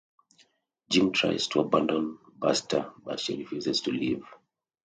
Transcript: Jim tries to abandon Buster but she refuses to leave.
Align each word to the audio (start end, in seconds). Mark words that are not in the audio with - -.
Jim 0.89 1.11
tries 1.11 1.45
to 1.45 1.59
abandon 1.59 2.17
Buster 2.39 2.91
but 3.05 3.19
she 3.19 3.37
refuses 3.37 3.81
to 3.81 3.91
leave. 3.91 4.23